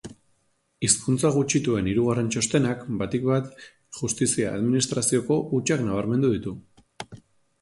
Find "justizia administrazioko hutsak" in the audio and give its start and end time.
3.99-5.89